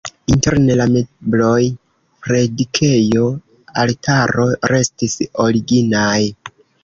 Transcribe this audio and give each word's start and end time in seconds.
Interne 0.33 0.75
la 0.77 0.85
mebloj, 0.93 1.59
predikejo, 2.29 3.27
altaro 3.83 4.47
restis 4.75 5.17
originaj. 5.47 6.19